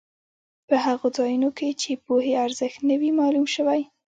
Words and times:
په 0.67 0.75
هغو 0.85 1.07
ځایونو 1.17 1.49
کې 1.57 1.69
چې 1.81 1.91
پوهې 2.05 2.33
ارزښت 2.45 2.79
نه 2.89 2.95
وي 2.99 3.11
معلوم 3.19 3.45
شوی. 3.55 3.81